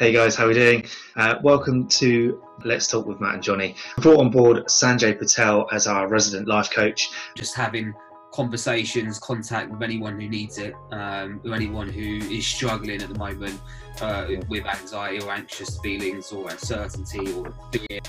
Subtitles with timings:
[0.00, 0.86] Hey guys, how are we doing?
[1.14, 3.76] Uh, welcome to Let's Talk with Matt and Johnny.
[3.98, 7.10] I brought on board Sanjay Patel as our resident life coach.
[7.36, 7.92] Just having
[8.32, 13.18] conversations, contact with anyone who needs it, um, with anyone who is struggling at the
[13.18, 13.60] moment
[14.00, 18.00] uh, with anxiety or anxious feelings or uncertainty or fear.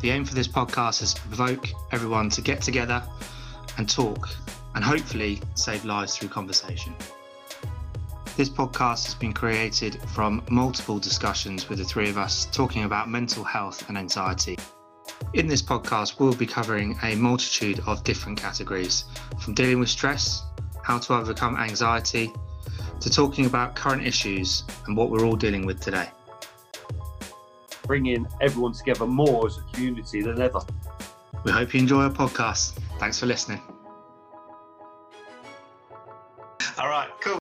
[0.00, 3.00] The aim for this podcast is to provoke everyone to get together
[3.78, 4.28] and talk
[4.74, 6.96] and hopefully save lives through conversation.
[8.40, 13.10] This podcast has been created from multiple discussions with the three of us talking about
[13.10, 14.56] mental health and anxiety.
[15.34, 19.04] In this podcast, we'll be covering a multitude of different categories
[19.40, 20.42] from dealing with stress,
[20.82, 22.32] how to overcome anxiety,
[23.00, 26.08] to talking about current issues and what we're all dealing with today.
[27.86, 30.60] Bringing everyone together more as a community than ever.
[31.44, 32.72] We hope you enjoy our podcast.
[32.98, 33.60] Thanks for listening.
[36.78, 37.39] All right, cool.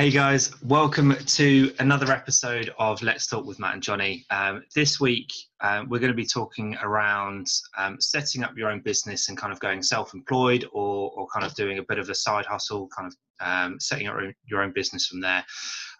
[0.00, 4.24] Hey guys, welcome to another episode of Let's Talk with Matt and Johnny.
[4.30, 8.80] Um, this week, um, we're going to be talking around um, setting up your own
[8.80, 12.08] business and kind of going self employed or, or kind of doing a bit of
[12.08, 15.44] a side hustle, kind of um, setting up your own business from there.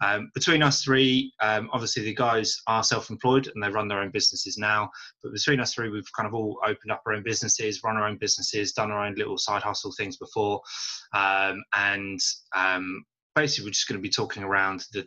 [0.01, 4.01] Um, between us three, um, obviously the guys are self employed and they run their
[4.01, 4.91] own businesses now.
[5.23, 8.09] But between us three, we've kind of all opened up our own businesses, run our
[8.09, 10.62] own businesses, done our own little side hustle things before.
[11.12, 12.19] and
[13.34, 15.06] basically we're just going to be talking around the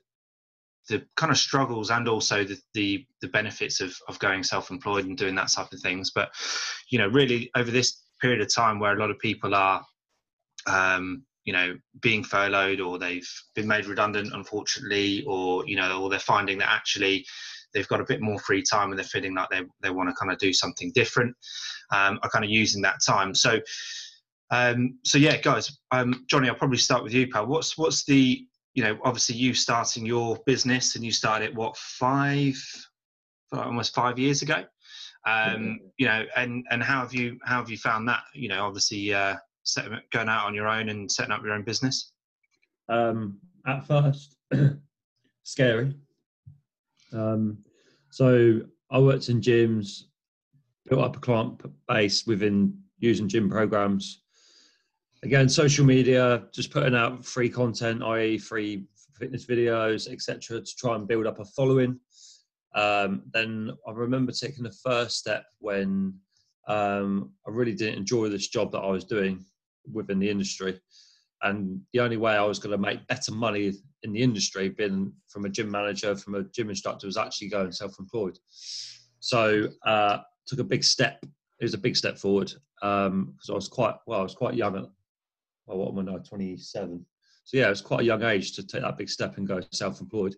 [0.89, 5.17] the kind of struggles and also the, the the, benefits of of going self-employed and
[5.17, 6.11] doing that type of things.
[6.11, 6.31] But
[6.89, 9.85] you know really over this period of time where a lot of people are
[10.67, 16.09] um, you know being furloughed or they've been made redundant unfortunately or you know or
[16.09, 17.25] they're finding that actually
[17.73, 20.15] they've got a bit more free time and they're feeling like they, they want to
[20.15, 21.35] kind of do something different
[21.91, 23.33] um, are kind of using that time.
[23.33, 23.59] So
[24.51, 27.47] um, so yeah, guys, um, Johnny, I'll probably start with you, pal.
[27.47, 32.55] What's what's the you know obviously you starting your business and you started what five
[33.51, 34.63] almost five years ago?
[35.25, 38.23] Um, you know and and how have you how have you found that?
[38.33, 41.63] You know obviously uh, set, going out on your own and setting up your own
[41.63, 42.11] business.
[42.89, 44.35] Um, at first
[45.43, 45.95] scary.
[47.13, 47.59] Um,
[48.09, 48.61] so
[48.91, 50.03] i worked in gyms
[50.89, 54.22] built up a client base within using gym programs
[55.23, 58.85] again, social media, just putting out free content, i.e., free
[59.17, 61.99] fitness videos, etc., to try and build up a following.
[62.75, 66.13] Um, then I remember taking the first step when
[66.67, 69.45] um, I really didn't enjoy this job that I was doing
[69.91, 70.79] within the industry.
[71.41, 73.73] And the only way I was going to make better money
[74.03, 77.71] in the industry, being from a gym manager, from a gym instructor, was actually going
[77.71, 78.37] self employed.
[79.19, 81.19] So, uh, took a big step.
[81.23, 84.21] It was a big step forward because um, I was quite well.
[84.21, 84.89] I was quite young
[85.65, 86.17] well, what am I now?
[86.17, 87.05] 27.
[87.45, 89.61] So yeah, it was quite a young age to take that big step and go
[89.71, 90.35] self-employed.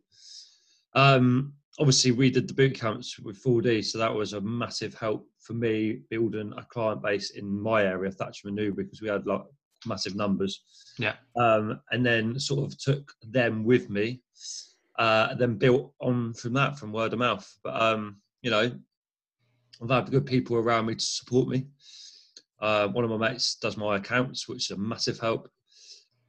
[0.96, 5.28] Um, obviously, we did the boot camps with 4D, so that was a massive help
[5.40, 9.28] for me building a client base in my area, Thatcham and Newbury, because we had
[9.28, 9.44] like
[9.86, 10.64] massive numbers.
[10.98, 11.14] Yeah.
[11.36, 14.22] Um, and then sort of took them with me,
[14.98, 17.48] uh, then built on from that, from word of mouth.
[17.64, 18.72] But um, you know,
[19.82, 21.68] I've had good people around me to support me.
[22.66, 25.48] Uh, one of my mates does my accounts, which is a massive help.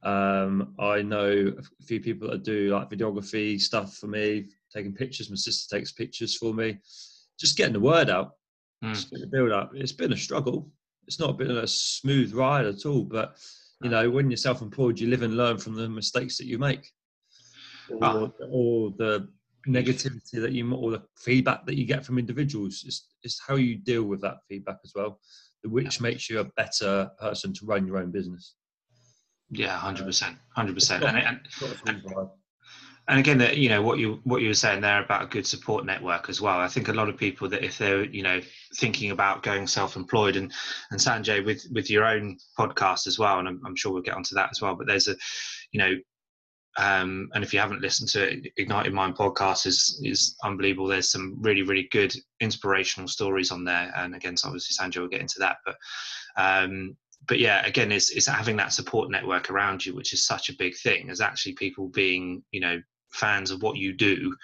[0.03, 5.31] Um, I know a few people that do like videography stuff for me, taking pictures.
[5.31, 6.77] My sister takes pictures for me.
[7.39, 8.33] Just getting the word out,
[8.85, 8.93] mm.
[8.93, 9.71] just getting the build up.
[9.73, 10.69] It's been a struggle.
[11.07, 13.01] It's not been a smooth ride at all.
[13.01, 13.37] But
[13.81, 16.87] you know, when you're self-employed, you live and learn from the mistakes that you make,
[17.89, 18.33] or, oh.
[18.51, 19.27] or the
[19.67, 22.83] negativity that you, or the feedback that you get from individuals.
[22.85, 25.19] It's, it's how you deal with that feedback as well
[25.63, 28.55] which makes you a better person to run your own business.
[29.49, 31.03] Yeah, hundred uh, percent, hundred percent.
[31.03, 31.41] And
[33.09, 35.85] and again, you know what you what you were saying there about a good support
[35.85, 36.59] network as well.
[36.59, 38.41] I think a lot of people that if they're you know
[38.75, 40.51] thinking about going self-employed and
[40.91, 44.15] and Sanjay with with your own podcast as well, and I'm, I'm sure we'll get
[44.15, 44.75] onto that as well.
[44.75, 45.15] But there's a
[45.71, 45.95] you know
[46.77, 50.87] um, and if you haven't listened to it, Ignite Your Mind podcast is is unbelievable.
[50.87, 55.07] There's some really really good inspirational stories on there, and again, so obviously Sanjay will
[55.07, 55.57] get into that.
[55.65, 55.75] But
[56.37, 56.95] um,
[57.27, 60.55] but yeah, again, it's it's having that support network around you, which is such a
[60.57, 61.09] big thing.
[61.09, 62.79] Is actually people being you know
[63.11, 64.35] fans of what you do.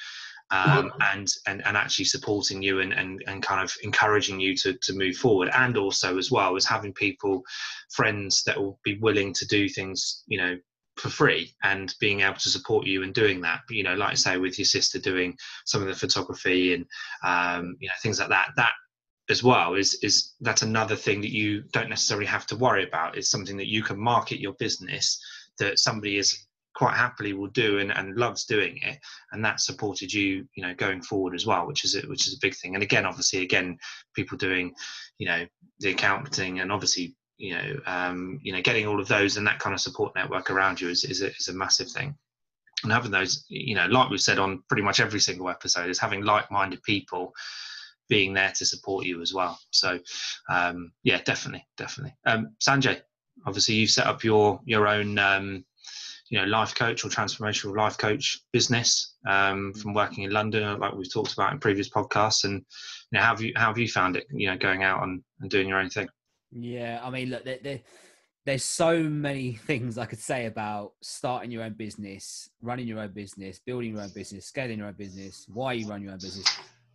[0.51, 4.73] Um, and, and and actually supporting you and, and, and kind of encouraging you to,
[4.83, 7.41] to move forward and also as well as having people
[7.89, 10.55] friends that will be willing to do things you know
[10.97, 13.61] for free and being able to support you and doing that.
[13.69, 15.35] You know like i say with your sister doing
[15.65, 16.85] some of the photography and
[17.23, 18.73] um, you know things like that that
[19.29, 23.17] as well is is that's another thing that you don't necessarily have to worry about.
[23.17, 25.19] It's something that you can market your business
[25.59, 26.45] that somebody is
[26.75, 28.97] quite happily will do and, and loves doing it.
[29.31, 32.33] And that supported you you know going forward as well which is a, which is
[32.33, 32.75] a big thing.
[32.75, 33.77] And again obviously again
[34.15, 34.73] people doing
[35.17, 35.45] you know
[35.79, 39.59] the accounting and obviously you know um, you know getting all of those and that
[39.59, 42.15] kind of support network around you is, is, a, is a massive thing
[42.83, 45.99] and having those you know like we've said on pretty much every single episode is
[45.99, 47.33] having like-minded people
[48.07, 49.99] being there to support you as well so
[50.49, 53.01] um, yeah definitely definitely um, sanjay
[53.45, 55.65] obviously you've set up your your own um,
[56.29, 59.77] you know life coach or transformational life coach business um, mm.
[59.77, 62.43] from working in London, like we've talked about in previous podcasts.
[62.43, 62.53] And
[63.11, 64.25] you know, how have you how have you found it?
[64.31, 66.07] You know, going out and, and doing your own thing.
[66.55, 67.81] Yeah, I mean, look, there, there,
[68.45, 73.11] there's so many things I could say about starting your own business, running your own
[73.11, 76.45] business, building your own business, scaling your own business, why you run your own business.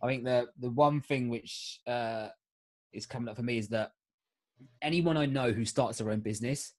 [0.01, 2.29] I think the the one thing which uh,
[2.93, 3.91] is coming up for me is that
[4.81, 6.73] anyone I know who starts their own business,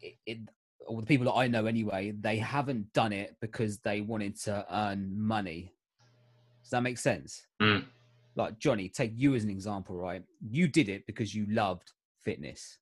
[0.00, 0.38] it, it,
[0.86, 4.64] or the people that I know anyway, they haven't done it because they wanted to
[4.70, 5.74] earn money.
[6.62, 7.46] Does that make sense?
[7.60, 7.84] Mm.
[8.38, 10.22] Like Johnny, take you as an example, right?
[10.48, 11.92] You did it because you loved
[12.24, 12.78] fitness.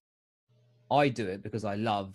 [0.91, 2.15] I do it because I love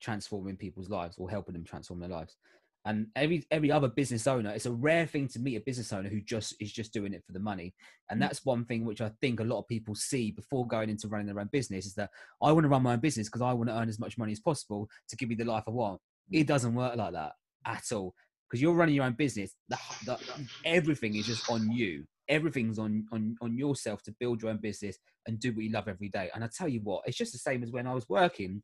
[0.00, 2.36] transforming people's lives or helping them transform their lives
[2.84, 6.08] and every every other business owner it's a rare thing to meet a business owner
[6.08, 7.74] who just is just doing it for the money
[8.10, 8.22] and mm.
[8.22, 11.26] that's one thing which i think a lot of people see before going into running
[11.26, 12.10] their own business is that
[12.42, 14.32] i want to run my own business because i want to earn as much money
[14.32, 16.00] as possible to give me the life i want
[16.32, 16.40] mm.
[16.40, 17.32] it doesn't work like that
[17.66, 18.14] at all
[18.48, 20.18] because you're running your own business the, the,
[20.64, 24.98] everything is just on you everything's on, on on yourself to build your own business
[25.26, 27.38] and do what you love every day and i tell you what it's just the
[27.38, 28.62] same as when i was working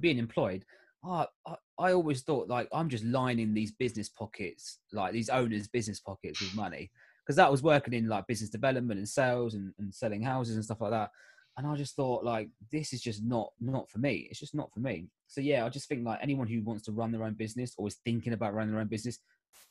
[0.00, 0.64] being employed
[1.06, 5.68] oh, I, I always thought like I'm just lining these business pockets, like these owners'
[5.68, 6.90] business pockets with money,
[7.24, 10.64] because that was working in like business development and sales and, and selling houses and
[10.64, 11.10] stuff like that.
[11.58, 14.26] And I just thought like this is just not not for me.
[14.30, 15.08] It's just not for me.
[15.26, 17.88] So yeah, I just think like anyone who wants to run their own business or
[17.88, 19.18] is thinking about running their own business,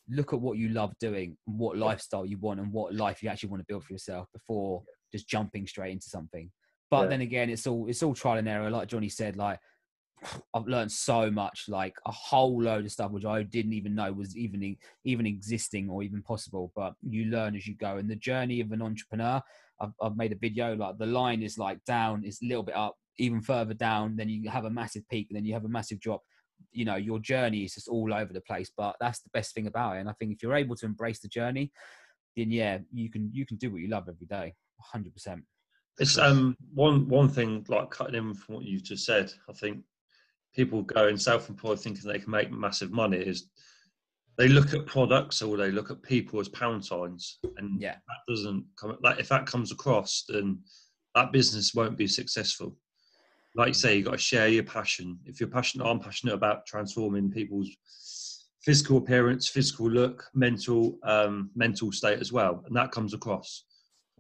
[0.10, 3.50] look at what you love doing, what lifestyle you want, and what life you actually
[3.50, 6.52] want to build for yourself before just jumping straight into something.
[6.92, 7.08] But yeah.
[7.08, 8.70] then again, it's all it's all trial and error.
[8.70, 9.60] Like Johnny said, like
[10.54, 14.12] I've learned so much, like a whole load of stuff which I didn't even know
[14.12, 16.72] was even even existing or even possible.
[16.76, 19.42] But you learn as you go, and the journey of an entrepreneur.
[19.82, 22.78] I've, I've made a video like the line is like down, is a little bit
[22.78, 24.16] up, even further down.
[24.16, 26.22] Then you have a massive peak, and then you have a massive drop.
[26.72, 28.72] You know, your journey is just all over the place.
[28.76, 30.02] But that's the best thing about it.
[30.02, 31.72] And I think if you're able to embrace the journey,
[32.36, 35.44] then yeah, you can you can do what you love every day, hundred percent.
[35.98, 39.32] It's um one one thing like cutting in from what you've just said.
[39.50, 39.80] I think
[40.54, 43.50] people going self-employed thinking they can make massive money is
[44.38, 48.34] they look at products or they look at people as pound signs and yeah that
[48.34, 50.58] doesn't come like if that comes across then
[51.14, 52.76] that business won't be successful
[53.56, 56.66] like you say you got to share your passion if you're passionate i'm passionate about
[56.66, 57.70] transforming people's
[58.62, 63.66] physical appearance physical look mental um, mental state as well and that comes across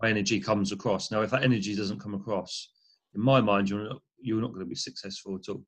[0.01, 2.69] my energy comes across now if that energy doesn't come across
[3.15, 5.63] in my mind you're not, you're not going to be successful at all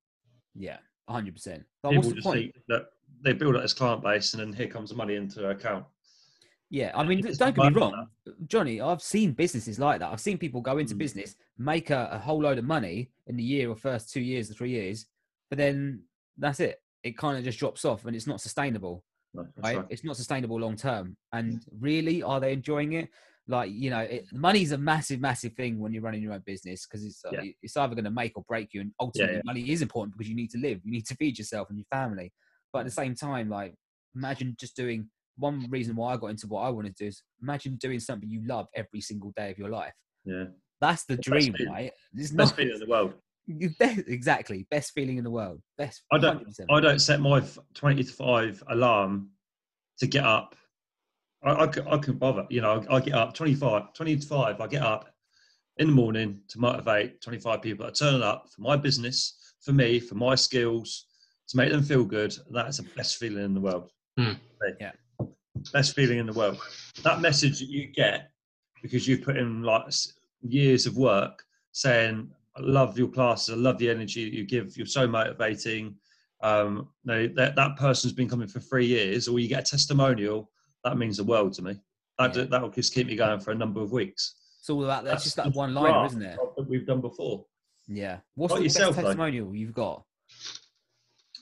[0.58, 0.78] yeah,
[1.08, 1.64] hundred percent.
[1.84, 2.56] But People what's the point?
[2.68, 2.88] That
[3.24, 5.86] they build up this client base, and then here comes the money into their account.
[6.70, 8.08] Yeah, I mean, don't get me wrong,
[8.48, 8.82] Johnny.
[8.82, 10.12] I've seen businesses like that.
[10.12, 11.00] I've seen people go into mm.
[11.00, 14.52] business, make a, a, whole load of money in the year or first two years
[14.52, 15.06] or three years,
[15.50, 16.04] but then
[16.38, 16.82] that's it.
[17.04, 19.04] It kind of just drops off, and it's not sustainable.
[19.34, 19.78] No, right?
[19.78, 19.86] right?
[19.90, 21.16] It's not sustainable long term.
[21.32, 23.10] And really, are they enjoying it?
[23.48, 26.86] like you know it, money's a massive massive thing when you're running your own business
[26.86, 27.52] because it's uh, yeah.
[27.62, 29.42] it's either going to make or break you and ultimately yeah, yeah.
[29.46, 31.86] money is important because you need to live you need to feed yourself and your
[31.90, 32.32] family
[32.74, 33.74] but at the same time like
[34.16, 37.24] imagine just doing one reason why i got into what i want to do is
[37.42, 39.94] imagine doing something you love every single day of your life
[40.26, 40.46] yeah
[40.82, 43.14] that's the, the dream right it's best not, feeling in the world
[43.46, 46.66] you best, exactly best feeling in the world best i don't 100%.
[46.70, 47.42] i don't set my
[47.74, 49.30] 25 alarm
[50.00, 50.56] to get up
[51.44, 52.46] I, I, I can bother.
[52.50, 55.10] You know, I, I, get up 25, 25, I get up
[55.78, 59.74] in the morning to motivate 25 people that turn turning up for my business, for
[59.74, 61.06] me, for my skills,
[61.50, 62.36] to make them feel good.
[62.50, 63.92] That's the best feeling in the world.
[64.20, 64.38] Mm.
[64.80, 64.92] Yeah.
[65.74, 66.60] Best feeling in the world.
[67.04, 68.32] That message that you get
[68.82, 69.92] because you've put in like
[70.42, 74.78] years of work saying, I love your classes, I love the energy that you give,
[74.78, 75.96] you're so motivating.
[76.42, 80.50] Um, no, that, that person's been coming for three years, or you get a testimonial
[80.84, 81.80] that means the world to me.
[82.18, 82.46] That yeah.
[82.46, 84.36] that will just keep me going for a number of weeks.
[84.60, 86.38] It's all about that's, that's just that one liner, isn't it?
[86.56, 87.46] That we've done before.
[87.88, 88.20] Yeah.
[88.36, 90.04] What's the yourself, best testimonial you've got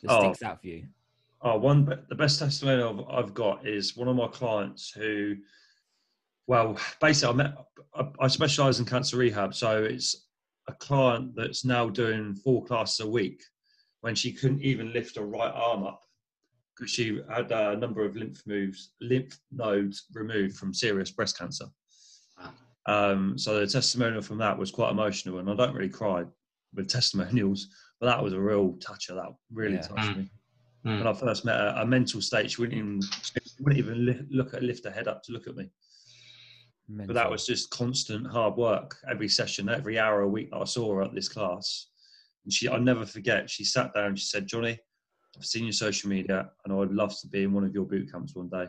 [0.03, 0.88] that oh, sticks out for you?
[1.45, 5.35] Oh, one the best testimonial I've got is one of my clients who,
[6.47, 7.53] well, basically I met
[7.93, 10.25] I, I specialise in cancer rehab, so it's
[10.67, 13.43] a client that's now doing four classes a week
[14.01, 16.01] when she couldn't even lift her right arm up
[16.75, 21.65] because she had a number of lymph moves, lymph nodes removed from serious breast cancer.
[22.39, 22.53] Wow.
[22.87, 26.23] Um, so the testimonial from that was quite emotional, and I don't really cry
[26.73, 27.67] with testimonials,
[27.99, 29.13] but that was a real toucher.
[29.13, 29.81] That really Yeah.
[29.81, 30.31] touched me.
[30.85, 30.99] Mm.
[30.99, 34.27] When I first met her, her mental state, she wouldn't even she wouldn't even li-
[34.29, 35.69] look at lift her head up to look at me.
[36.87, 40.65] But that was just constant hard work every session, every hour a week that I
[40.65, 41.87] saw her at this class.
[42.43, 44.77] And she, I'll never forget, she sat down and she said, Johnny,
[45.35, 47.85] I've seen your social media and I would love to be in one of your
[47.85, 48.67] boot camps one day.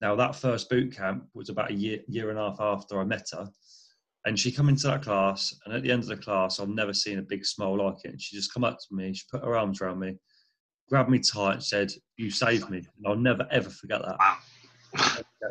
[0.00, 3.04] Now, that first boot camp was about a year, year and a half after I
[3.04, 3.48] met her.
[4.24, 6.94] And she come into that class, and at the end of the class, I've never
[6.94, 8.12] seen a big smile like it.
[8.12, 10.16] And she just come up to me, she put her arms around me,
[10.88, 14.16] grabbed me tight, and said, "You saved me," and I'll never ever forget that.
[14.18, 14.38] Wow.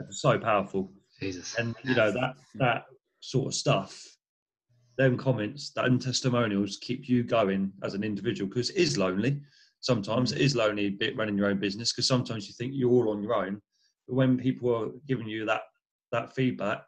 [0.09, 1.55] So powerful Jesus.
[1.57, 2.85] and you know that that
[3.19, 4.05] sort of stuff
[4.97, 9.41] them comments them testimonials keep you going as an individual because it is lonely
[9.79, 13.09] sometimes it is lonely bit running your own business because sometimes you think you're all
[13.11, 13.61] on your own
[14.07, 15.61] but when people are giving you that
[16.11, 16.83] that feedback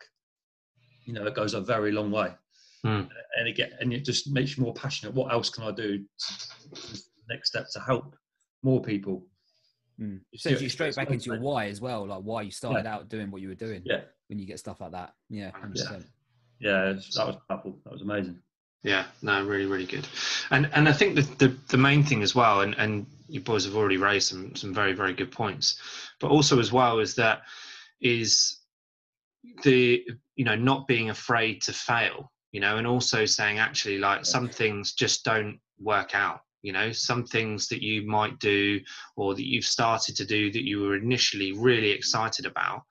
[1.06, 2.32] you know it goes a very long way
[2.86, 3.08] Mm.
[3.38, 6.04] and it get and it just makes you more passionate what else can i do
[7.30, 8.16] next step to help
[8.64, 9.26] more people
[10.02, 10.22] Mm.
[10.32, 13.10] It's Sends you straight back into your why as well, like why you started out
[13.10, 13.84] doing what you were doing.
[13.86, 16.06] yeah When you get stuff like that, yeah, hundred percent.
[16.60, 18.40] yeah it's- that was powerful that was amazing
[18.82, 20.08] Yeah, no, really, really good.
[20.50, 23.66] And and I think the the, the main thing as well, and, and you boys
[23.66, 25.80] have already raised some some very, very good points,
[26.20, 27.44] but also as well is that
[28.02, 28.62] is
[29.64, 30.04] the
[30.36, 34.50] you know not being afraid to fail, you know, and also saying actually like some
[34.50, 36.42] things just don't work out.
[36.64, 38.80] You know, some things that you might do
[39.16, 42.82] or that you've started to do that you were initially really excited about,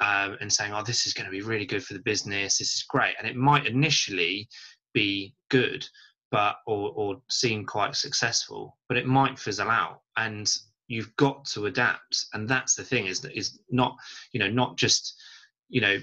[0.00, 2.58] um, and saying, "Oh, this is going to be really good for the business.
[2.58, 4.48] This is great," and it might initially
[4.92, 5.86] be good
[6.30, 10.00] but or, or seem quite successful but it might fizzle out.
[10.16, 10.50] And
[10.88, 12.26] you've got to adapt.
[12.32, 13.96] And that's the thing is that is not
[14.32, 15.20] you know not just
[15.68, 15.98] you know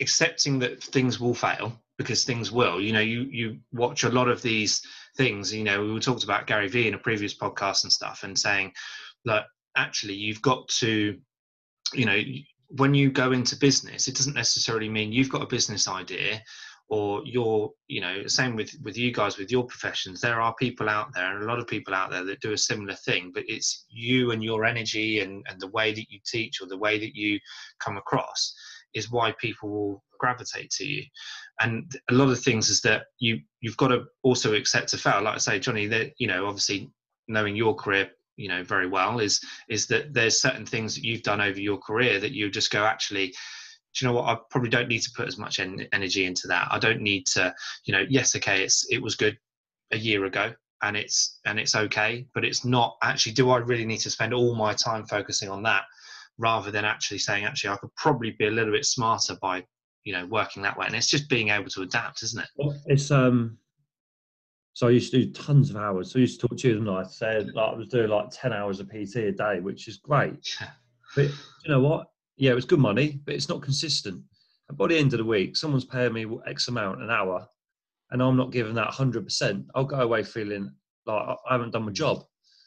[0.00, 2.80] accepting that things will fail because things will.
[2.80, 4.82] You know you you watch a lot of these
[5.16, 8.38] things you know we talked about gary vee in a previous podcast and stuff and
[8.38, 8.72] saying
[9.24, 9.44] that
[9.76, 11.16] actually you've got to
[11.92, 12.20] you know
[12.68, 16.40] when you go into business it doesn't necessarily mean you've got a business idea
[16.88, 20.20] or you're you know same with with you guys with your professions.
[20.20, 22.58] There are people out there and a lot of people out there that do a
[22.58, 26.60] similar thing but it's you and your energy and and the way that you teach
[26.60, 27.40] or the way that you
[27.80, 28.54] come across
[28.96, 31.04] is why people will gravitate to you.
[31.60, 35.22] And a lot of things is that you you've got to also accept to fail
[35.22, 36.90] like i say johnny that you know obviously
[37.28, 41.22] knowing your career you know very well is is that there's certain things that you've
[41.22, 44.28] done over your career that you just go actually do you know what?
[44.28, 46.68] I probably don't need to put as much en- energy into that.
[46.70, 49.38] I don't need to you know yes okay it's it was good
[49.92, 53.86] a year ago and it's and it's okay but it's not actually do i really
[53.86, 55.84] need to spend all my time focusing on that
[56.38, 59.64] rather than actually saying actually i could probably be a little bit smarter by
[60.04, 62.74] you know working that way and it's just being able to adapt isn't it Well,
[62.86, 63.58] It's um.
[64.74, 66.12] So I used to do tons of hours.
[66.12, 68.26] So I used to talk to you and I said like I was doing like
[68.30, 70.46] ten hours of PT a day, which is great.
[70.60, 70.68] Yeah.
[71.14, 71.24] But
[71.64, 72.08] you know what?
[72.36, 74.22] Yeah, it was good money, but it's not consistent.
[74.68, 77.48] And by the end of the week, someone's paying me X amount an hour,
[78.10, 79.64] and I'm not giving that hundred percent.
[79.74, 80.70] I'll go away feeling
[81.06, 82.24] like I I haven't done my job.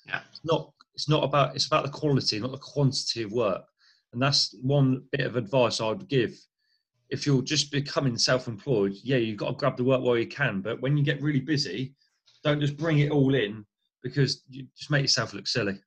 [0.08, 0.22] Yeah.
[0.32, 0.72] It's not.
[1.00, 1.56] It's not about.
[1.56, 3.64] It's about the quality, not the quantity of work.
[4.12, 6.34] And that's one bit of advice I'd give
[7.10, 10.62] if you're just becoming self-employed, yeah, you've got to grab the work while you can.
[10.62, 11.94] But when you get really busy,
[12.44, 13.66] don't just bring it all in
[14.04, 15.80] because you just make yourself look silly.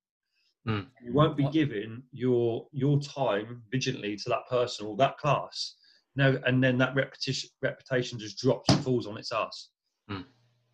[0.67, 0.87] Mm.
[1.05, 5.77] You won't be giving your your time vigilantly to that person or that class.
[6.15, 9.71] No, and then that repetition reputation just drops and falls on its ass.
[10.11, 10.25] Mm.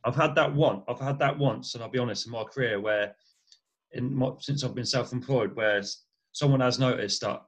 [0.05, 0.83] I've had that one.
[0.89, 3.15] I've had that once, and I'll be honest, in my career, where
[3.93, 5.83] in my, since I've been self-employed, where
[6.33, 7.43] someone has noticed that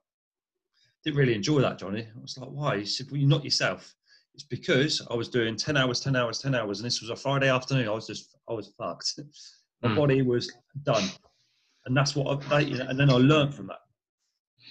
[1.05, 2.03] didn't really enjoy that, Johnny.
[2.17, 2.79] I was like, why?
[2.79, 3.95] He said, well, you're not yourself.
[4.35, 7.17] It's because I was doing 10 hours, 10 hours, 10 hours, and this was a
[7.17, 7.89] Friday afternoon.
[7.89, 9.19] I was just, I was fucked.
[9.83, 9.97] My Mm.
[9.97, 11.09] body was done.
[11.87, 13.79] And that's what I, you know, and then I learned from that.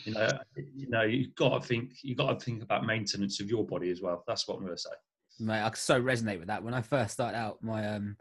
[0.06, 3.50] You know, you know, you've got to think, you've got to think about maintenance of
[3.50, 4.24] your body as well.
[4.28, 4.92] That's what I'm going to say.
[5.40, 6.64] Mate, I so resonate with that.
[6.64, 8.18] When I first started out my um,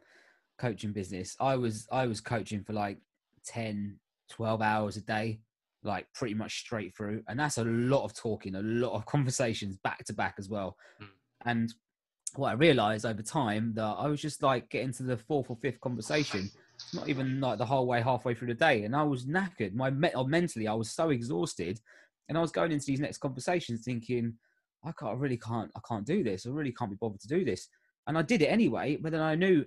[0.59, 2.99] coaching business, I was I was coaching for like
[3.45, 3.99] 10,
[4.31, 5.41] 12 hours a day,
[5.83, 9.77] like pretty much straight through, and that's a lot of talking, a lot of conversations
[9.83, 10.77] back to back as well.
[11.01, 11.07] Mm.
[11.45, 11.75] And
[12.35, 15.57] what I realised over time that I was just like getting to the fourth or
[15.57, 16.51] fifth conversation,
[16.93, 19.75] not even like the whole way halfway through the day, and I was knackered.
[19.75, 21.81] My me- mentally, I was so exhausted,
[22.29, 24.35] and I was going into these next conversations thinking.
[24.85, 26.47] I can't, I really can't, I can't do this.
[26.47, 27.69] I really can't be bothered to do this.
[28.07, 29.65] And I did it anyway, but then I knew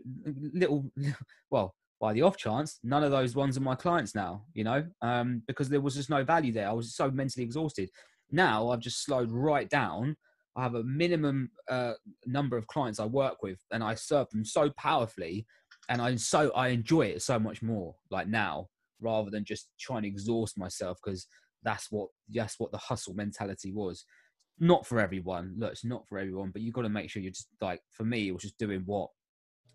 [0.54, 0.92] little,
[1.52, 4.84] well, by the off chance, none of those ones are my clients now, you know,
[5.04, 6.68] um, because there was just no value there.
[6.68, 7.92] I was so mentally exhausted.
[8.32, 10.18] Now I've just slowed right down.
[10.58, 11.94] I have a minimum uh,
[12.26, 15.46] number of clients I work with, and I serve them so powerfully,
[15.90, 17.96] and I so I enjoy it so much more.
[18.10, 18.68] Like now,
[19.00, 21.28] rather than just trying to exhaust myself, because
[21.64, 24.04] that's what that's what the hustle mentality was.
[24.60, 25.54] Not for everyone.
[25.58, 28.04] Look, it's not for everyone, but you've got to make sure you're just like for
[28.04, 29.10] me, it was just doing what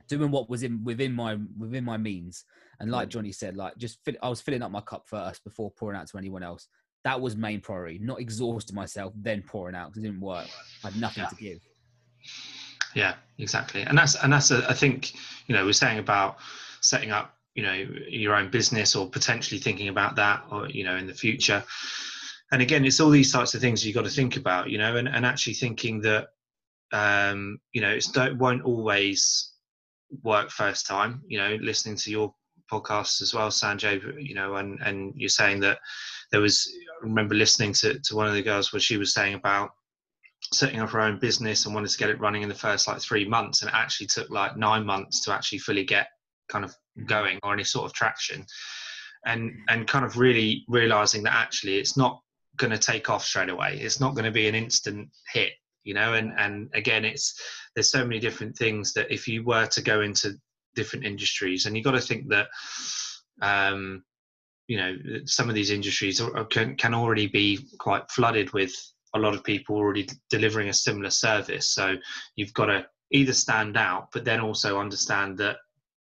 [0.08, 2.44] doing what was in within my within my means.
[2.80, 5.70] And like Johnny said, like just fill, I was filling up my cup first before
[5.70, 6.68] pouring out to anyone else.
[7.04, 7.98] That was main priority.
[7.98, 10.48] Not exhausting myself, then pouring out because it didn't work.
[10.84, 11.28] I had nothing Yeah.
[11.28, 11.58] to give.
[12.94, 13.82] Yeah, exactly.
[13.82, 15.12] And that's and that's a, I think
[15.46, 16.38] you know we're saying about
[16.80, 17.72] setting up you know
[18.08, 21.62] your own business or potentially thinking about that or you know in the future.
[22.52, 24.96] And again, it's all these types of things you've got to think about, you know,
[24.96, 26.28] and, and actually thinking that
[26.92, 29.52] um, you know it's don't won't always
[30.22, 31.22] work first time.
[31.26, 32.34] You know, listening to your
[32.70, 35.78] podcast as well, Sanjay, you know, and and you're saying that
[36.32, 36.70] there was.
[37.00, 39.70] I remember listening to to one of the girls where she was saying about
[40.52, 43.00] setting up her own business and wanted to get it running in the first like
[43.00, 46.08] three months and it actually took like nine months to actually fully get
[46.48, 46.74] kind of
[47.06, 48.44] going or any sort of traction
[49.24, 52.20] and and kind of really realizing that actually it's not
[52.56, 55.52] going to take off straight away it's not going to be an instant hit
[55.86, 57.40] you know and and again it's
[57.74, 60.34] there's so many different things that if you were to go into
[60.74, 62.48] different industries and you've got to think that
[63.40, 64.02] um
[64.68, 68.74] you know some of these industries can, can already be quite flooded with
[69.16, 71.70] a lot of people already delivering a similar service.
[71.70, 71.96] So
[72.36, 75.56] you've got to either stand out but then also understand that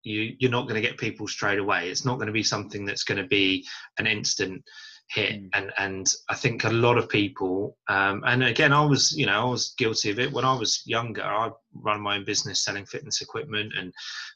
[0.03, 1.89] you you're not going to get people straight away.
[1.89, 3.65] It's not going to be something that's going to be
[3.97, 4.63] an instant
[5.09, 5.49] hit Mm.
[5.53, 9.41] and and i think a lot of people um and again i was you know
[9.41, 10.31] i was guilty of it.
[10.31, 13.91] When i was younger i run my own business selling fitness equipment and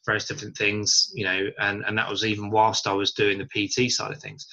[0.05, 3.45] various different things you know and and that was even whilst i was doing the
[3.45, 4.47] pt side of things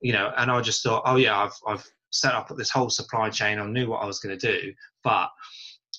[0.00, 3.30] you know and i just thought oh yeah i've i've set up this whole supply
[3.30, 3.58] chain.
[3.58, 4.72] I knew what i was going to do
[5.04, 5.28] but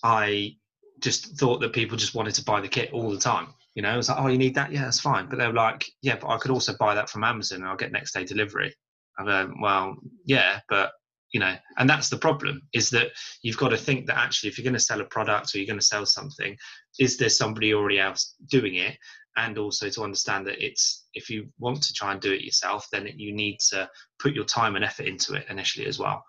[0.04, 0.56] i
[1.00, 3.92] just thought that people just wanted to buy the kit all the time you know?
[3.94, 4.72] It was like oh you need that?
[4.72, 5.28] Yeah that's fine.
[5.28, 7.76] But they were like yeah but i could also buy that from amazon and i'll
[7.76, 8.76] get next day delivery
[9.20, 9.96] i go well
[10.26, 10.92] yeah but
[11.32, 13.08] you know and that's the problem is that
[13.42, 15.68] you've got to think that actually if you're going to sell a product or you're
[15.68, 16.56] going to sell something
[17.00, 18.98] is there somebody already else doing it
[19.36, 22.88] and also to understand that it's if you want to try and do it yourself
[22.92, 26.24] then you need to put your time and effort into it initially as well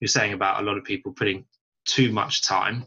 [0.00, 1.44] you're saying about a lot of people putting
[1.86, 2.86] too much time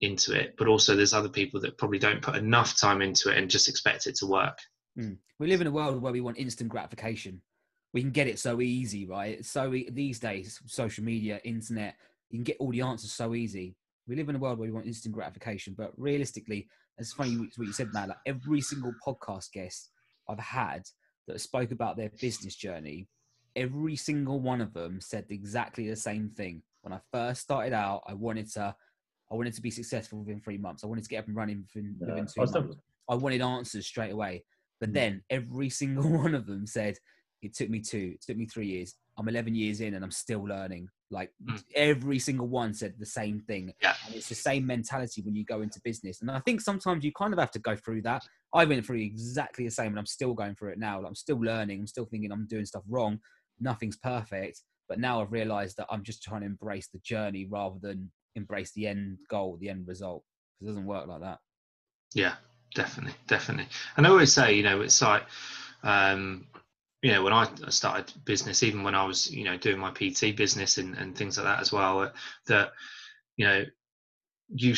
[0.00, 3.38] into it but also there's other people that probably don't put enough time into it
[3.38, 4.58] and just expect it to work
[4.98, 5.16] Mm.
[5.38, 7.40] We live in a world where we want instant gratification.
[7.92, 9.38] We can get it so easy, right?
[9.38, 11.94] It's so e- these days, social media, internet,
[12.30, 13.74] you can get all the answers so easy.
[14.06, 17.66] We live in a world where we want instant gratification, but realistically, it's funny what
[17.66, 18.08] you said, man.
[18.08, 19.90] Like every single podcast guest
[20.28, 20.82] I've had
[21.26, 23.08] that spoke about their business journey,
[23.56, 26.62] every single one of them said exactly the same thing.
[26.82, 28.74] When I first started out, I wanted to,
[29.30, 30.84] I wanted to be successful within three months.
[30.84, 32.76] I wanted to get up and running within, Yeah, within two was months.
[33.08, 34.44] I wanted answers straight away.
[34.80, 34.94] But Mm.
[34.94, 36.96] then every single one of them said,
[37.42, 38.94] it took me two, it took me three years.
[39.18, 40.88] I'm 11 years in and I'm still learning.
[41.10, 41.62] Like Mm.
[41.74, 43.72] every single one said the same thing.
[43.82, 43.94] Yeah.
[44.06, 46.20] And it's the same mentality when you go into business.
[46.20, 48.22] And I think sometimes you kind of have to go through that.
[48.54, 50.98] I went through exactly the same and I'm still going through it now.
[50.98, 51.80] Like, I'm still learning.
[51.80, 53.18] I'm still thinking I'm doing stuff wrong.
[53.60, 54.62] Nothing's perfect.
[54.88, 58.72] But now I've realized that I'm just trying to embrace the journey rather than embrace
[58.72, 60.24] the end goal, the end result.
[60.60, 61.38] It doesn't work like that.
[62.14, 62.34] Yeah,
[62.74, 63.68] definitely, definitely.
[63.96, 65.24] And I always say, you know, it's like,
[65.82, 66.46] um,
[67.02, 70.36] you know, when I started business, even when I was, you know, doing my PT
[70.36, 72.10] business and, and things like that as well,
[72.46, 72.72] that,
[73.36, 73.64] you know,
[74.54, 74.74] you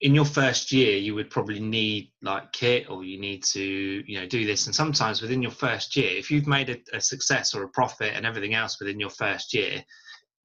[0.00, 4.18] in your first year you would probably need like kit or you need to, you
[4.18, 4.66] know, do this.
[4.66, 8.14] And sometimes within your first year, if you've made a, a success or a profit
[8.14, 9.84] and everything else within your first year,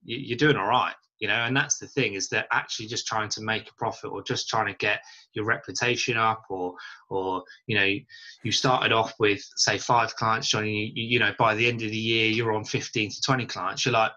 [0.04, 0.96] you, you're doing all right.
[1.20, 4.12] You know, and that's the thing is that actually just trying to make a profit
[4.12, 5.02] or just trying to get
[5.34, 6.76] your reputation up or
[7.10, 7.96] or you know
[8.44, 11.90] you started off with say five clients joining you you know by the end of
[11.90, 13.86] the year you're on 15 to 20 clients.
[13.86, 14.12] You're like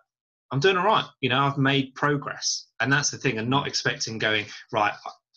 [0.51, 1.05] i'm doing all right.
[1.21, 2.67] You know i've made progress.
[2.81, 4.95] And that's the thing and not expecting going right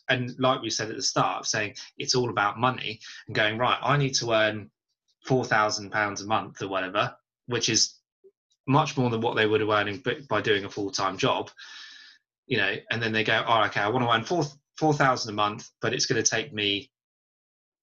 [0.09, 3.79] and like we said at the start saying it's all about money and going right
[3.81, 4.69] i need to earn
[5.25, 7.15] 4000 pounds a month or whatever
[7.47, 7.95] which is
[8.67, 11.49] much more than what they would have earning by doing a full-time job
[12.47, 14.43] you know and then they go oh okay i want to earn four
[14.77, 16.89] 4000 a month but it's going to take me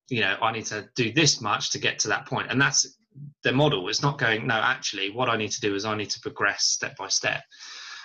[0.08, 2.50] you know i need to do this much to get to that point.
[2.50, 2.96] And that's
[3.42, 3.88] the model.
[3.88, 6.64] It's not going no actually what i need to do is i need to progress
[6.64, 7.42] step by step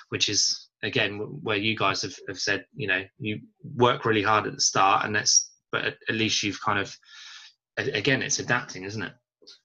[0.09, 3.39] which is again where you guys have, have said you know you
[3.75, 6.95] work really hard at the start and that's but at least you've kind of
[7.77, 9.13] again it's adapting isn't it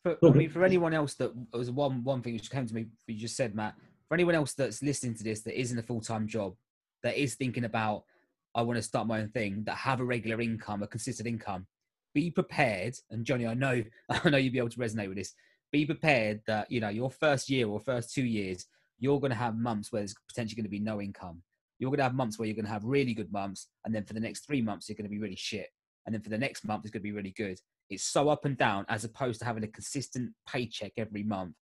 [0.02, 2.86] For, I mean, for anyone else that was one one thing which came to me,
[3.06, 3.74] you just said, Matt.
[4.08, 6.54] For anyone else that's listening to this that isn't a full time job,
[7.02, 8.04] that is thinking about,
[8.54, 11.66] I want to start my own thing, that have a regular income, a consistent income,
[12.14, 12.94] be prepared.
[13.10, 15.34] And Johnny, I know, I know you'll be able to resonate with this.
[15.70, 18.66] Be prepared that you know your first year or first two years,
[18.98, 21.42] you're going to have months where there's potentially going to be no income.
[21.78, 24.04] You're going to have months where you're going to have really good months, and then
[24.04, 25.68] for the next three months, you're going to be really shit,
[26.06, 27.60] and then for the next month, it's going to be really good.
[27.90, 31.54] It's so up and down as opposed to having a consistent paycheck every month.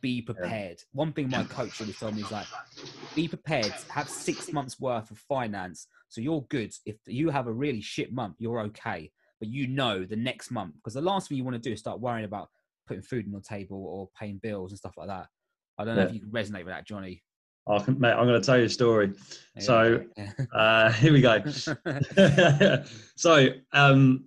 [0.00, 0.78] Be prepared.
[0.78, 0.84] Yeah.
[0.92, 2.46] One thing my coach really told me is like,
[3.14, 3.72] be prepared.
[3.88, 6.72] Have six months worth of finance, so you're good.
[6.86, 9.10] If you have a really shit month, you're okay.
[9.40, 11.80] But you know the next month, because the last thing you want to do is
[11.80, 12.48] start worrying about
[12.86, 15.26] putting food on the table or paying bills and stuff like that.
[15.78, 16.08] I don't know yeah.
[16.08, 17.22] if you can resonate with that, Johnny.
[17.68, 19.12] I can, mate, I'm going to tell you a story.
[19.56, 19.62] Yeah.
[19.62, 20.04] So
[20.52, 21.42] uh, here we go.
[23.16, 24.24] so um,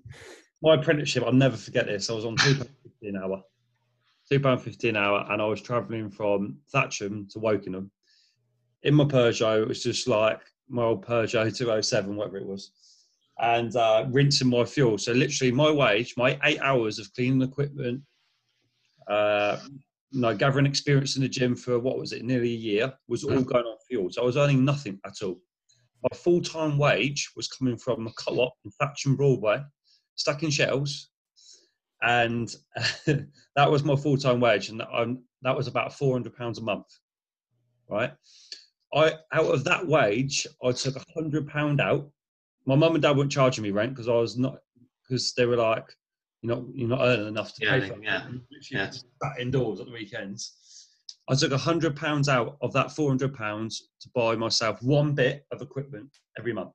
[0.63, 2.09] my apprenticeship, I'll never forget this.
[2.09, 3.43] I was on two pound fifty an hour,
[4.31, 7.89] two pound fifty an hour, and I was travelling from Thatcham to Wokingham.
[8.83, 12.71] In my Peugeot, it was just like my old Peugeot 207, whatever it was,
[13.39, 14.97] and uh, rinsing my fuel.
[14.97, 18.01] So literally, my wage, my eight hours of cleaning equipment,
[19.09, 19.59] uh,
[20.11, 23.25] you know, gathering experience in the gym for what was it, nearly a year, was
[23.25, 23.45] all mm.
[23.45, 24.09] going on fuel.
[24.11, 25.39] So I was earning nothing at all.
[26.03, 29.61] My full time wage was coming from a co op in Thatcham Broadway
[30.15, 31.09] stacking shelves,
[32.01, 32.53] and
[33.05, 36.63] that was my full time wage, and I'm, that was about four hundred pounds a
[36.63, 36.87] month,
[37.89, 38.11] right?
[38.93, 42.09] I out of that wage, I took a hundred pound out.
[42.65, 44.59] My mum and dad weren't charging me rent because I was not
[45.07, 45.85] because they were like,
[46.41, 48.03] you're not you're not earning enough to yeah, pay for it.
[48.03, 48.25] Yeah,
[48.71, 48.91] yeah.
[48.91, 50.87] Sat indoors at the weekends.
[51.29, 55.13] I took a hundred pounds out of that four hundred pounds to buy myself one
[55.13, 56.73] bit of equipment every month.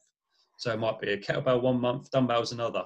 [0.58, 2.84] So it might be a kettlebell one month, dumbbells another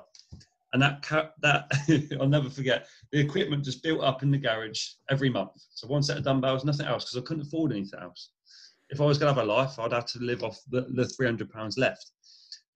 [0.72, 1.02] and that
[1.42, 1.70] that
[2.20, 2.88] I'll never forget.
[3.10, 5.62] The equipment just built up in the garage every month.
[5.74, 8.30] So one set of dumbbells, nothing else, because I couldn't afford anything else.
[8.90, 11.06] If I was going to have a life, I'd have to live off the, the
[11.06, 12.10] 300 pounds left.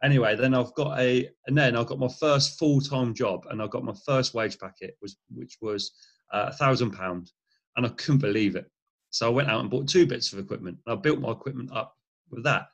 [0.03, 3.63] Anyway, then I've got a, and then I got my first full time job, and
[3.63, 5.93] I got my first wage packet, was which was
[6.33, 7.33] uh, a thousand pound,
[7.77, 8.71] and I couldn't believe it.
[9.11, 10.79] So I went out and bought two bits of equipment.
[10.87, 11.97] And I built my equipment up
[12.31, 12.67] with that.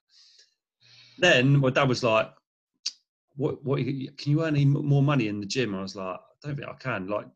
[1.18, 2.30] Then my dad was like,
[3.36, 5.74] what what can you earn any more money in the gym?
[5.74, 7.08] I was like, I don't think I can.
[7.08, 7.26] Like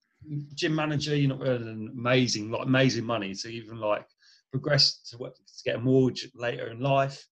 [0.55, 4.07] gym manager, you're not earning amazing, like amazing money to even like
[4.51, 7.27] progress to, what, to get a mortgage later in life.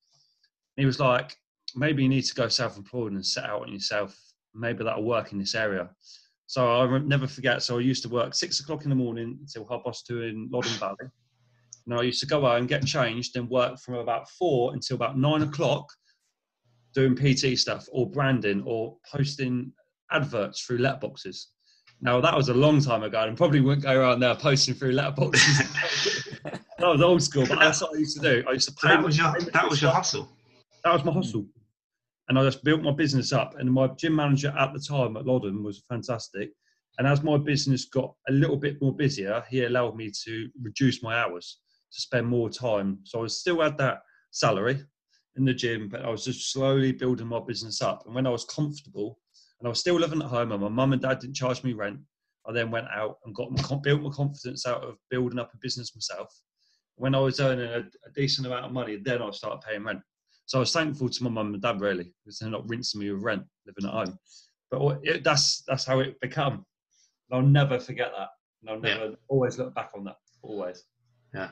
[0.76, 1.36] And he was like,
[1.74, 4.18] maybe you need to go self-employed and set out on yourself.
[4.54, 5.90] Maybe that'll work in this area.
[6.46, 7.62] So I never forget.
[7.62, 10.48] So I used to work six o'clock in the morning until half past two in
[10.52, 11.10] Loddon Valley.
[11.86, 15.18] And I used to go and get changed and work from about four until about
[15.18, 15.90] nine o'clock
[16.94, 19.72] doing PT stuff or branding or posting
[20.10, 21.46] adverts through letterboxes.
[22.00, 24.92] Now that was a long time ago, and probably wouldn't go around there posting through
[24.92, 26.40] letterboxes.
[26.78, 28.44] that was old school, but that's what I used to do.
[28.48, 28.88] I used to pay.
[28.88, 30.28] That was your that was your hustle.
[30.84, 31.46] That was my hustle,
[32.28, 33.54] and I just built my business up.
[33.58, 36.50] And my gym manager at the time at Loddon was fantastic.
[36.98, 41.02] And as my business got a little bit more busier, he allowed me to reduce
[41.02, 41.58] my hours
[41.92, 42.98] to spend more time.
[43.04, 44.84] So I still had that salary,
[45.36, 48.04] in the gym, but I was just slowly building my business up.
[48.06, 49.18] And when I was comfortable
[49.58, 51.72] and I was still living at home and my mum and dad didn't charge me
[51.72, 51.98] rent,
[52.46, 55.58] I then went out and got my, built my confidence out of building up a
[55.58, 56.28] business myself.
[56.96, 60.00] When I was earning a, a decent amount of money, then I started paying rent.
[60.46, 63.10] So I was thankful to my mum and dad really because they're not rinsing me
[63.10, 64.18] with rent living at home.
[64.70, 66.64] But it, that's that's how it become.
[67.30, 68.28] And I'll never forget that.
[68.60, 69.16] And I'll never yeah.
[69.28, 70.16] always look back on that.
[70.42, 70.84] Always.
[71.34, 71.50] Yeah.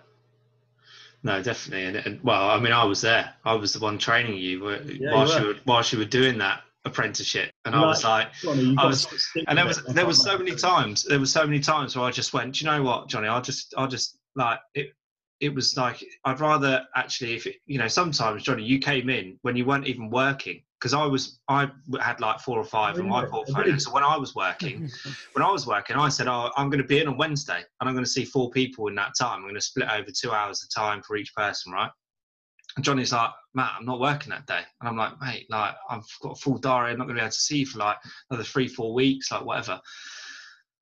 [1.25, 3.33] No, definitely, and, and, well, I mean, I was there.
[3.45, 5.47] I was the one training you yeah, whilst you, were.
[5.47, 9.07] you were whilst you were doing that apprenticeship, and I was like, I was,
[9.47, 12.11] and there was there was so many times, there was so many times where I
[12.11, 14.93] just went, you know what, Johnny, I'll just, I'll just like it.
[15.39, 19.39] It was like I'd rather actually, if it, you know, sometimes Johnny, you came in
[19.43, 23.09] when you weren't even working, because I was I had like four or five in
[23.09, 23.79] my portfolio.
[23.79, 24.91] So when I was working,
[25.33, 27.89] when I was working, I said, "Oh, I'm going to be in on Wednesday, and
[27.89, 29.37] I'm going to see four people in that time.
[29.37, 31.91] I'm going to split over two hours of time for each person, right?"
[32.75, 36.05] And Johnny's like, "Matt, I'm not working that day," and I'm like, "Mate, like I've
[36.21, 36.91] got a full diary.
[36.91, 37.99] I'm not going to be able to see you for like
[38.31, 39.81] another three, four weeks, like whatever."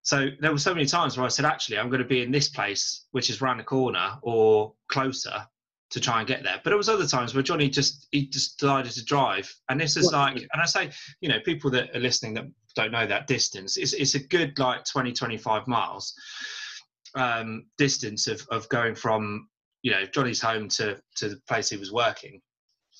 [0.02, 2.32] So there were so many times where I said, "Actually, I'm going to be in
[2.32, 5.46] this place, which is around the corner or closer."
[5.90, 6.60] To try and get there.
[6.62, 9.96] But it was other times where Johnny just he just decided to drive, and this
[9.96, 13.26] is like, and I say, you know, people that are listening that don't know that
[13.26, 16.14] distance, it's it's a good like 20, 25 miles
[17.14, 19.48] um, distance of of going from
[19.82, 22.40] you know Johnny's home to to the place he was working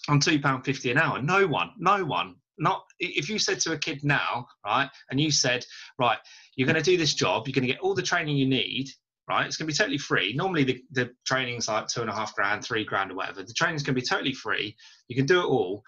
[0.09, 1.23] on two pound fifty an hour.
[1.23, 5.31] No one, no one not if you said to a kid now, right, and you
[5.31, 5.65] said,
[5.99, 6.19] right,
[6.55, 8.91] you're going to do this job, you're going to get all the training you need,
[9.31, 9.47] right?
[9.47, 10.33] It's going to be totally free.
[10.35, 13.43] Normally, the, the training's like two and a half grand, three grand, or whatever.
[13.43, 14.77] The training's going to be totally free.
[15.09, 15.85] You can do it all,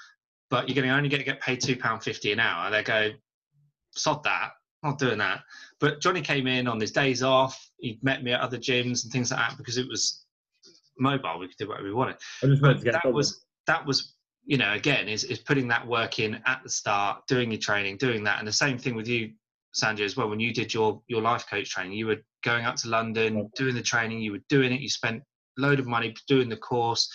[0.49, 2.71] but you're going to only get get paid two pound fifty an hour.
[2.71, 3.11] They go,
[3.91, 4.53] sod that,
[4.83, 5.41] not doing that.
[5.81, 7.69] But Johnny came in on his days off.
[7.79, 10.25] He met me at other gyms and things like that because it was
[10.99, 11.41] mobile.
[11.41, 12.17] We could do whatever we wanted.
[12.43, 15.69] I just wanted to get that was that was you know again is is putting
[15.69, 18.95] that work in at the start, doing your training, doing that, and the same thing
[18.95, 19.33] with you,
[19.75, 20.29] Sanjay, as well.
[20.29, 23.75] When you did your your life coach training, you were going up to London, doing
[23.75, 24.81] the training, you were doing it.
[24.81, 27.09] You spent a load of money doing the course.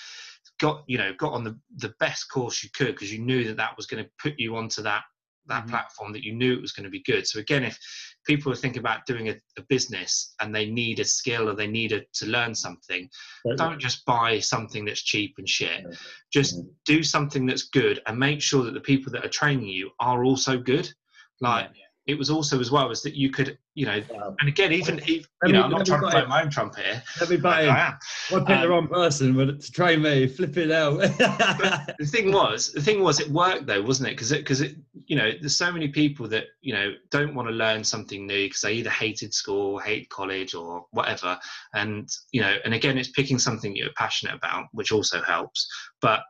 [0.59, 3.57] Got you know got on the the best course you could because you knew that
[3.57, 5.03] that was going to put you onto that
[5.47, 5.69] that Mhm.
[5.69, 7.25] platform that you knew it was going to be good.
[7.25, 7.77] So again, if
[8.25, 11.67] people are thinking about doing a, a business and they need a skill or they
[11.67, 13.09] need a, to learn something,
[13.55, 15.83] don't just buy something that's cheap and shit.
[15.83, 15.95] Yeah.
[16.33, 16.69] Just Mhm.
[16.85, 20.25] do something that's good and make sure that the people that are training you are
[20.25, 20.91] also good.
[21.39, 21.71] Like
[22.07, 24.35] it was also as well as that you could, you know, Wow.
[24.39, 26.29] and again, even, even you me- know, I'm not trying to buy blow it.
[26.29, 27.03] my own trumpet here.
[27.19, 27.69] Let me but butt in.
[27.69, 27.93] I am.
[27.93, 30.27] I picked the Um, wrong person but to train me.
[30.27, 30.99] Flip it out.
[30.99, 34.75] the thing was the thing was it worked though wasn't it because it because it
[35.05, 38.45] you know there's so many people that you know don't want to learn something new
[38.47, 41.37] because they either hated school hate college or whatever
[41.75, 45.67] and you know and again it's picking something you're passionate about which also helps
[46.01, 46.21] but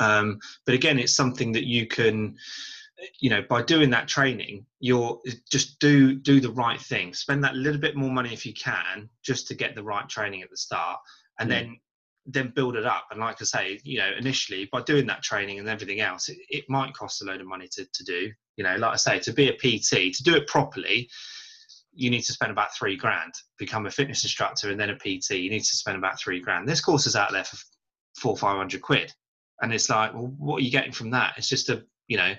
[0.00, 2.36] um but again it's something that you can
[3.20, 7.14] you know by doing that training you're eh, just do do the right thing.
[7.14, 10.42] Spend that little bit more money if you can just to get the right training
[10.42, 10.98] at the start
[11.38, 11.60] and Yeah.
[11.60, 11.80] then
[12.30, 13.06] then build it up.
[13.10, 16.38] And like i say you know initially by doing that training and everything else it,
[16.50, 18.30] it might cost a load of money to, to do.
[18.56, 21.08] You know like i say to be a pt to do it properly
[21.92, 25.30] you need to spend about three grand become a fitness instructor and then a pt
[25.30, 26.68] you need to spend about three grand.
[26.68, 27.56] This course is out there for
[28.16, 29.12] four five hundred quid.
[29.60, 31.34] And it's like well what are you getting from that?
[31.36, 32.34] It's just a you know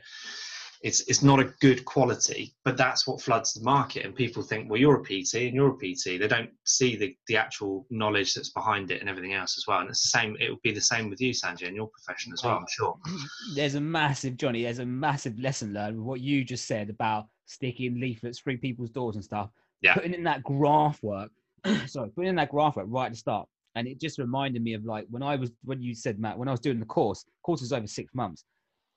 [0.82, 4.70] it's it's not a good quality but that's what floods the market and people think
[4.70, 8.34] well you're a pt and you're a pt they don't see the the actual knowledge
[8.34, 10.72] that's behind it and everything else as well and it's the same it would be
[10.72, 13.82] the same with you sanjay in your profession as well i'm sure oh, there's a
[13.82, 14.64] massive Johnny.
[14.64, 18.90] There's a massive lesson learned with what you just said about sticking leaflets through people's
[18.90, 19.50] doors and stuff.
[19.82, 19.94] Yeah.
[19.94, 21.30] Putting in that graph work.
[21.88, 24.74] sorry, putting in that graph work right at the start, and it just reminded me
[24.74, 27.26] of like when I was when you said Matt when I was doing the course.
[27.44, 28.46] Course was over six months,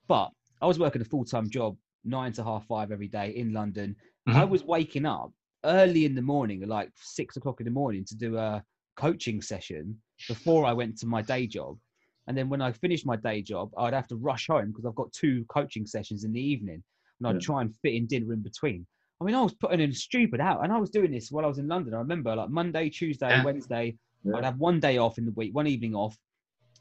[0.07, 0.31] but
[0.63, 3.97] I was working a full time job, nine to half five every day in London.
[4.29, 4.51] I Mhm.
[4.51, 5.33] was waking up
[5.65, 8.65] early in the morning, like six o'clock in the morning, to do a
[8.97, 11.79] coaching session before I went to my day job.
[12.29, 14.95] And then when I finished my day job, I'd have to rush home because I've
[14.95, 16.85] got two coaching sessions in the evening,
[17.19, 17.41] and I'd Yeah.
[17.41, 18.87] try and fit in dinner in between.
[19.21, 21.49] I mean, I was putting in stupid out, and I was doing this while I
[21.49, 21.95] was in London.
[21.95, 23.45] I remember like Monday, Tuesday, Yeah.
[23.45, 24.37] Wednesday, Yeah.
[24.37, 26.17] I'd have one day off in the week, one evening off,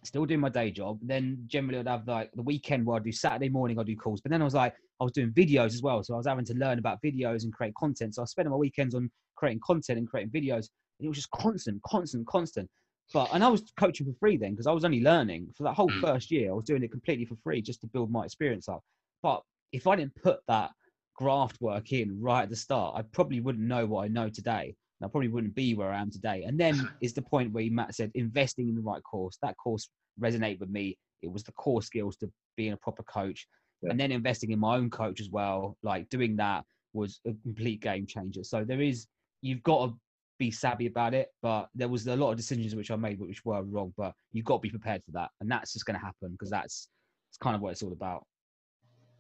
[0.04, 1.00] still doing my day job.
[1.02, 4.22] Then generally I'd have like the weekend where I'd do Saturday morning, I'd do calls.
[4.22, 6.04] But then I was like, I was doing videos as well.
[6.04, 8.16] So I was having to learn about videos and create content.
[8.16, 10.70] So I was spending my weekends on creating content and creating videos.
[11.00, 12.70] And it was just constant, constant, constant.
[13.14, 15.74] But and I was coaching for free then because I was only learning for that
[15.74, 16.02] whole Mm.
[16.02, 16.52] first year.
[16.52, 18.84] I was doing it completely for free just to build my experience up.
[19.22, 20.72] But if I didn't put that
[21.16, 24.76] graft work in right at the start, I probably wouldn't know what I know today.
[25.02, 26.44] And I probably wouldn't be where I am today.
[26.46, 29.38] And then is the point where Matt said investing in the right course.
[29.42, 29.90] That course
[30.22, 30.96] resonated with me.
[31.24, 33.48] It was the core skills to being a proper coach.
[33.82, 33.90] Yeah.
[33.90, 37.82] And then investing in my own coach as well, like doing that was a complete
[37.82, 38.44] game changer.
[38.44, 39.08] So there is
[39.42, 39.96] you've got to
[40.38, 43.44] be savvy about it, but there was a lot of decisions which I made which
[43.44, 45.30] were wrong, but you've got to be prepared for that.
[45.40, 46.90] And that's just gonna happen because that's
[47.32, 48.24] it's kind of what it's all about.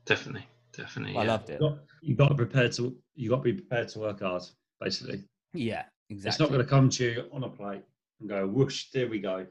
[0.06, 1.32] definitely definitely I yeah.
[1.32, 1.62] loved it.
[1.62, 4.44] you got, you got to prepare to you got to be prepared to work hard.
[4.80, 6.30] Basically, Yeah, exactly.
[6.30, 7.84] it's not going to come to you on a plate
[8.20, 8.86] and go whoosh.
[8.94, 9.46] There we go.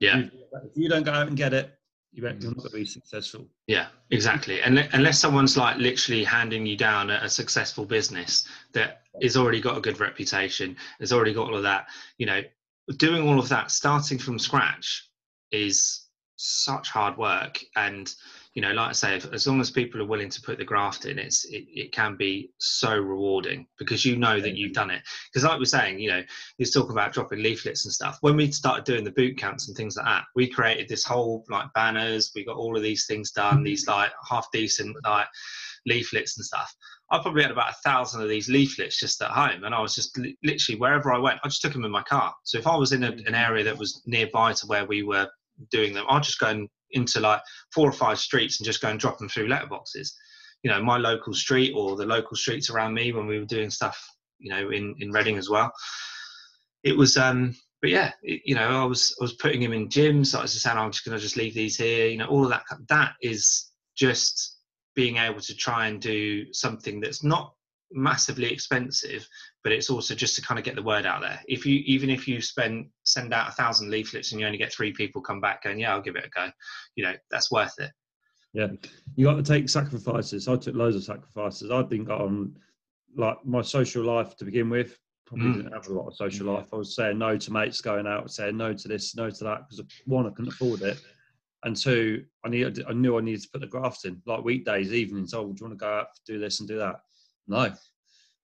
[0.00, 1.78] yeah If you- don't go out and get it,
[2.12, 3.48] you ain't- you're not going to be successful.
[3.66, 4.60] Yeah, exactly.
[4.62, 9.60] And unless someone's like literally handing you down a, a successful business that has already
[9.60, 11.88] got a good reputation, has already got all of that,
[12.18, 12.42] you know,
[12.96, 15.08] doing all of that, starting from scratch
[15.52, 17.60] is such hard work.
[17.76, 18.12] And,
[18.54, 20.64] you know, like I say, if, as long as people are willing to put the
[20.64, 24.90] graft in, it's it, it can be so rewarding because you know that you've done
[24.90, 25.02] it.
[25.32, 26.22] Because like we're saying, you know,
[26.58, 28.18] he's talking about dropping leaflets and stuff.
[28.20, 31.44] When we started doing the boot camps and things like that, we created this whole
[31.48, 32.30] like banners.
[32.34, 33.56] We got all of these things done.
[33.56, 33.64] Mm-hmm.
[33.64, 35.28] These like half decent like
[35.86, 36.74] leaflets and stuff.
[37.10, 39.94] I probably had about a thousand of these leaflets just at home, and I was
[39.94, 42.34] just li- literally wherever I went, I just took them in my car.
[42.44, 43.34] So if I was in a, an mm-hmm.
[43.34, 45.28] area that was nearby to where we were
[45.70, 47.40] doing them, I'd just go in, into like
[47.72, 50.12] four or five streets and just go and drop them through letterboxes.
[50.62, 53.70] You know, my local street or the local streets around me when we were doing
[53.70, 54.00] stuff,
[54.38, 55.72] you know, in in Reading as well.
[56.84, 59.88] It was, um, but yeah, it, you know, I was I was putting him in
[59.88, 60.36] gyms.
[60.36, 62.06] I was just saying, I'm just going to just leave these here.
[62.06, 62.64] You know, all of that.
[62.88, 64.58] That is just
[64.94, 67.54] being able to try and do something that's not
[67.94, 69.26] massively expensive
[69.62, 72.08] but it's also just to kind of get the word out there if you even
[72.10, 75.40] if you spend send out a thousand leaflets and you only get three people come
[75.40, 76.48] back going yeah i'll give it a go
[76.96, 77.90] you know that's worth it
[78.54, 78.68] Yeah,
[79.16, 80.46] you got to take sacrifices.
[80.46, 81.70] I took loads of sacrifices.
[81.70, 82.54] I didn't go on
[83.16, 84.98] like my social life to begin with.
[85.24, 85.54] Probably Mm.
[85.56, 86.66] didn't have a lot of social life.
[86.72, 89.68] I was saying no to mates going out, saying no to this, no to that,
[89.68, 90.98] because one, I couldn't afford it,
[91.64, 94.92] and two, I needed, I knew I needed to put the graft in, like weekdays,
[94.92, 95.32] evenings.
[95.32, 96.96] Oh, do you want to go out do this and do that?
[97.52, 97.64] No,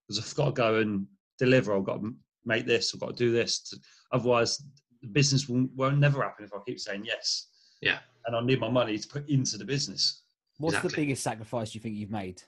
[0.07, 1.07] because I've got to go and
[1.38, 1.75] deliver.
[1.77, 2.92] I've got to make this.
[2.94, 3.61] I've got to do this.
[3.71, 3.79] To,
[4.12, 4.62] otherwise,
[5.03, 7.49] the business will, won't never happen if I keep saying yes.
[7.81, 8.01] Yeah.
[8.27, 10.23] and I need my money to put into the business.
[10.59, 12.42] What's the biggest sacrifice you think you've made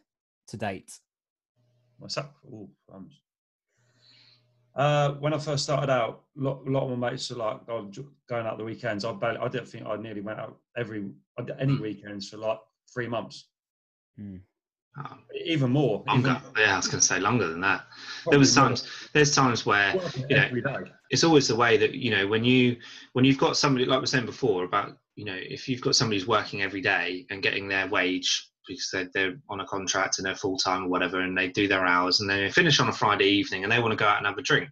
[0.49, 0.93] to date?
[2.01, 3.21] My sac- ooh, crumbs.
[4.75, 7.61] Uh, when I first started out, a lot, a lot of my mates were like
[7.91, 9.05] j- going out the weekends.
[9.05, 11.11] I barely, I didn't think I nearly went out every
[11.59, 11.81] any Mm.
[11.81, 12.59] weekends for like
[12.93, 13.49] three months,
[14.99, 16.03] Oh, even more.
[16.07, 16.31] longer.
[16.31, 17.87] even- yeah i was going to say longer than that
[18.29, 18.67] there was more.
[18.69, 19.95] times there's times where
[20.29, 22.77] you know, it's always the way that you know when you
[23.13, 25.95] when you've got somebody like we were saying before about you know if you've got
[25.95, 30.19] somebody who's working every day and getting their wage because they're, they're on a contract
[30.19, 32.81] and they're full time or whatever and they do their hours and then they finish
[32.81, 34.69] on a friday evening and they want to go out and have a drink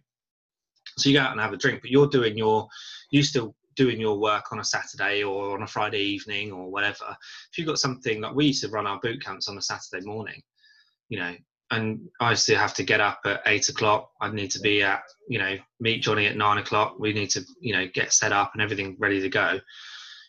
[0.97, 2.67] so you go out and have a drink but you're doing your
[3.11, 7.15] you still doing your work on a saturday or on a friday evening or whatever
[7.51, 10.05] if you've got something like we used to run our boot camps on a saturday
[10.05, 10.41] morning
[11.07, 11.33] you know
[11.71, 14.09] and I used to have to get up at eight o'clock.
[14.19, 16.95] I need to be at, you know, meet Johnny at nine o'clock.
[16.97, 19.59] We need to, you know, get set up and everything ready to go.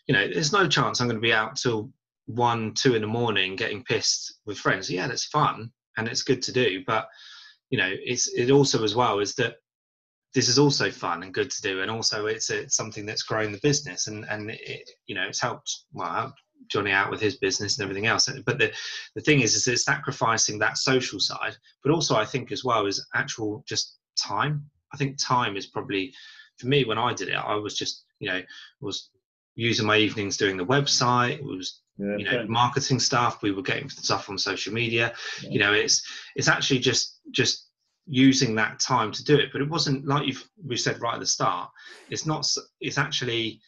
[0.07, 1.91] You know, there's no chance I'm going to be out till
[2.27, 4.87] one, two in the morning getting pissed with friends.
[4.87, 7.07] Yeah, that's fun and it's good to do, but
[7.69, 9.55] you know, it's it also as well is that
[10.33, 13.51] this is also fun and good to do, and also it's, it's something that's growing
[13.51, 16.33] the business and and it, you know it's helped well
[16.67, 18.29] Johnny out with his business and everything else.
[18.45, 18.71] But the
[19.15, 22.85] the thing is, is it's sacrificing that social side, but also I think as well
[22.85, 24.65] is actual just time.
[24.93, 26.13] I think time is probably
[26.57, 28.41] for me when I did it, I was just you know
[28.79, 29.09] was
[29.55, 33.41] using my evenings doing the website, was Yeah, you know marketing stuff.
[33.41, 35.13] We were getting stuff on social media.
[35.43, 35.49] Yeah.
[35.49, 36.03] You know, it's
[36.35, 37.67] it's actually just just
[38.07, 39.49] using that time to do it.
[39.51, 41.69] But it wasn't like you've we said right at the start.
[42.09, 42.47] It's not.
[42.79, 43.61] It's actually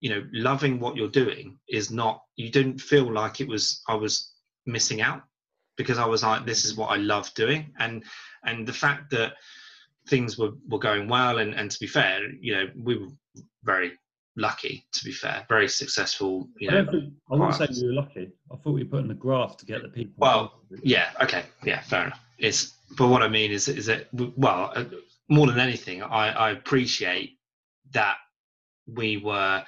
[0.00, 3.94] you know loving what you're doing is not you didn't feel like it was i
[3.94, 4.32] was
[4.66, 5.22] missing out
[5.76, 8.04] because i was like this is what i love doing and
[8.44, 9.34] and the fact that
[10.08, 13.08] things were were going well and and to be fair you know we were
[13.64, 13.92] very
[14.36, 17.94] lucky to be fair very successful you know don't think, I wouldn't say you were
[17.94, 18.30] lucky.
[18.52, 20.14] I thought we put in the graph to get the people.
[20.16, 24.72] Well, yeah okay yeah fair enough it's but what i mean is is that well
[24.74, 24.84] uh,
[25.28, 27.38] more than anything i i appreciate
[27.92, 28.16] that
[28.86, 29.64] we were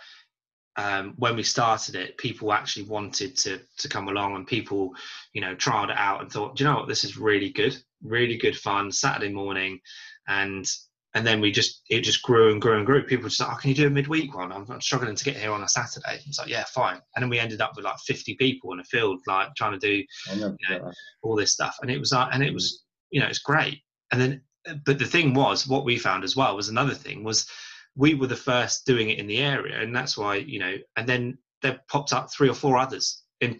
[0.76, 4.94] um, when we started it people actually wanted to to come along and people
[5.32, 6.88] you know trialed it out and thought you know what?
[6.88, 9.80] This is really good really good fun saturday morning.
[10.28, 10.66] And
[11.14, 13.02] and then we just it just grew and grew and grew.
[13.02, 14.52] People just like oh, can you do a midweek one?
[14.52, 16.20] I'm, I'm struggling to get here on a saturday.
[16.26, 17.00] It's like yeah fine.
[17.14, 19.86] And then we ended up with like 50 people in a field like trying to
[19.86, 20.68] do I'll never yeah.
[20.68, 20.94] forget that.
[21.22, 21.76] all this stuff.
[21.82, 23.80] And it was like and it was you know it's great
[24.12, 24.40] and then
[24.84, 27.48] but the thing was what we found as well was another thing was
[27.96, 31.08] we were the first doing it in the area and that's why you know and
[31.08, 33.58] then there popped up three or four others in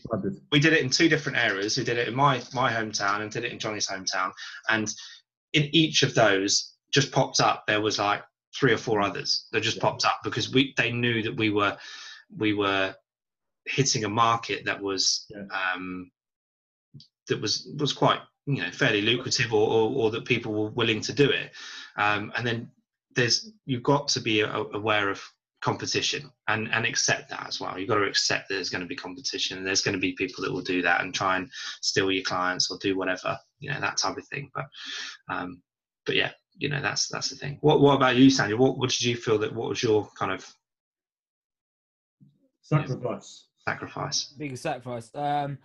[0.52, 3.30] we did it in two different areas we did it in my my hometown and
[3.30, 4.30] did it in johnny's hometown
[4.68, 4.92] and
[5.52, 8.22] in each of those just popped up there was like
[8.54, 9.82] three or four others that just Yeah.
[9.82, 11.76] popped up because we they knew that we were
[12.36, 12.94] we were
[13.66, 15.44] hitting a market that was Yeah.
[15.74, 16.10] um
[17.28, 21.00] that was was quite you know fairly lucrative or, or, or that people were willing
[21.03, 21.53] to do it.
[21.96, 22.70] Um, and then
[23.14, 25.22] there's you've got to be a, aware of
[25.62, 27.79] competition and and accept that as well.
[27.79, 30.12] You've got to accept that there's going to be competition and there's going to be
[30.12, 31.50] people that will do that and try and
[31.83, 34.50] steal your clients or do whatever you know that type of thing.
[34.55, 34.66] But
[35.29, 35.62] um
[36.07, 37.59] but yeah you know that's that's the thing.
[37.61, 38.57] What what about you Sanjay?
[38.57, 40.46] What, what did you feel that what was your kind of
[42.70, 43.46] Sacrifice.
[43.64, 44.35] sacrifice.
[44.38, 45.11] Biggest sacrifice.
[45.12, 45.59] Um,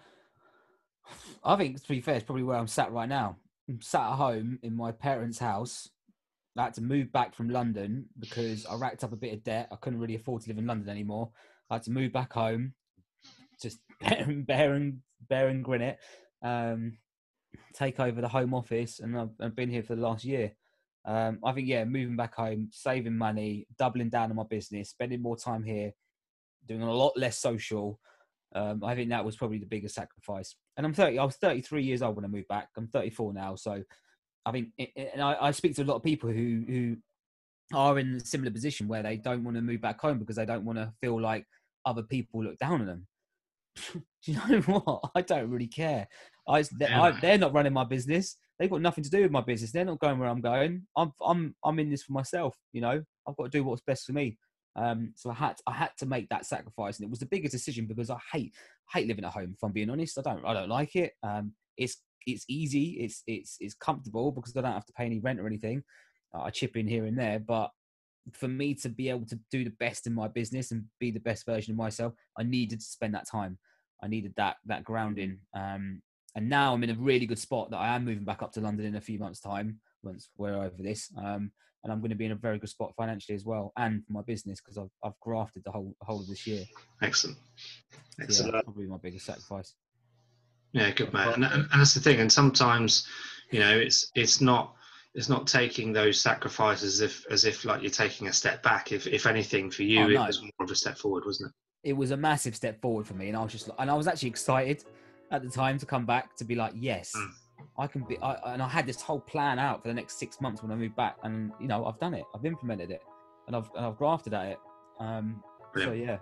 [1.44, 3.38] I think to be fair, it's probably where I'm sat right now.
[3.70, 5.90] I'm sat at home in my parents' house.
[6.58, 9.68] I had to move back from London because I racked up a bit of debt.
[9.72, 11.32] I couldn't really afford to live in London anymore.
[11.70, 12.74] I had to move back home,
[13.62, 16.00] just bear and bear and, bear and grin it.
[16.42, 16.98] Um,
[17.74, 20.54] take over the home office, and I've, I've been here for the last year.
[21.06, 25.22] Um, I think yeah, moving back home, saving money, doubling down on my business, spending
[25.22, 25.92] more time here,
[26.66, 28.00] doing a lot less social.
[28.56, 30.56] Um, I think that was probably the biggest sacrifice.
[30.78, 31.20] And I'm 30.
[31.20, 32.70] I was 33 years old when I moved back.
[32.78, 33.84] I'm 34 now, so
[34.46, 36.98] I think, and I, I speak to a lot of people who who
[37.74, 40.46] are in a similar position where they don't want to move back home because they
[40.46, 41.46] don't want to feel like
[41.86, 43.08] other people look down on them.
[43.94, 44.02] do
[44.32, 45.12] you know what?
[45.16, 46.08] I don't really care.
[46.48, 48.38] I, I, they're not running my business.
[48.60, 49.72] They've got nothing to do with my business.
[49.72, 50.84] They're not going where I'm going.
[50.96, 52.56] I'm I'm I'm in this for myself.
[52.72, 54.38] You know, I've got to do what's best for me.
[54.76, 57.54] Um, so I had I had to make that sacrifice, and it was the biggest
[57.54, 58.54] decision because I hate
[58.94, 59.54] hate living at home.
[59.54, 61.14] If I'm being honest, I don't I don't like it.
[61.24, 65.20] Um, it's it's easy, it's it's it's comfortable because I don't have to pay any
[65.20, 65.84] rent or anything.
[66.34, 67.72] Uh, I chip in here and there, but
[68.34, 71.20] for me to be able to do the best in my business and be the
[71.20, 73.58] best version of myself, I needed to spend that time.
[74.04, 75.40] I needed that that grounding.
[75.54, 76.02] Um,
[76.36, 78.62] and now I'm in a really good spot that I am moving back up to
[78.62, 81.10] London in a few months' time once we're over this.
[81.18, 81.52] Um,
[81.86, 84.12] and I'm going to be in a very good spot financially as well, and for
[84.12, 86.64] my business because I've I've grafted the whole whole of this year.
[87.02, 87.38] Excellent.
[88.20, 88.56] Excellent.
[88.56, 89.76] Yeah, probably my biggest sacrifice.
[90.74, 91.36] Yeah, good man.
[91.36, 92.20] And, and, and that's the thing.
[92.20, 93.08] And sometimes,
[93.52, 94.76] you know, it's it's not
[95.14, 98.92] it's not taking those sacrifices as if as if like you're taking a step back.
[98.92, 100.24] If if anything, for you, Oh, no.
[100.24, 101.90] it was more of a step forward, wasn't it?
[101.90, 104.08] It was a massive step forward for me, and I was just and I was
[104.08, 104.84] actually excited
[105.32, 107.30] at the time to come back to be like, yes, Mm.
[107.78, 108.18] I can be.
[108.20, 110.76] I, and I had this whole plan out for the next six months when I
[110.76, 112.24] moved back, and you know, I've done it.
[112.34, 113.02] I've implemented it,
[113.48, 114.60] and I've and I've grafted at it.
[115.00, 115.44] Um,
[115.76, 116.20] so yeah,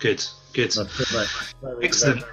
[0.00, 0.72] Good, good.
[0.72, 1.28] That's great.
[1.60, 2.24] Very, Excellent.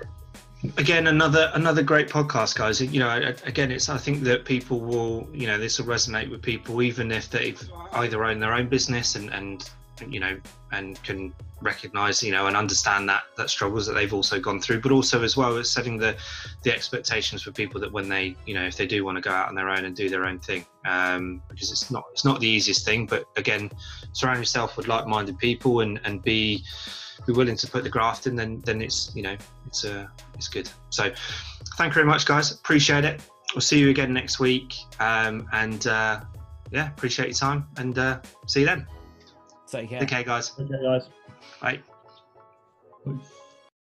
[0.77, 5.25] again another another great podcast guys you know again it's i think that people will
[5.33, 9.15] you know this will resonate with people even if they've either own their own business
[9.15, 9.69] and and
[10.07, 10.39] you know
[10.71, 14.79] and can recognize you know and understand that that struggles that they've also gone through
[14.79, 16.15] but also as well as setting the
[16.63, 19.31] the expectations for people that when they you know if they do want to go
[19.31, 22.39] out on their own and do their own thing um because it's not it's not
[22.39, 23.69] the easiest thing but again
[24.13, 26.63] surround yourself with like-minded people and and be
[27.25, 29.35] be willing to put the graft in then then it's you know
[29.67, 30.69] it's uh it's good.
[30.89, 31.11] So
[31.77, 32.51] thank you very much guys.
[32.51, 33.21] Appreciate it.
[33.53, 34.73] We'll see you again next week.
[34.99, 36.21] Um and uh
[36.71, 38.87] yeah appreciate your time and uh see you then
[39.71, 40.01] take care.
[40.03, 41.09] okay guys Okay, guys.
[41.61, 41.79] bye
[43.05, 43.31] Peace.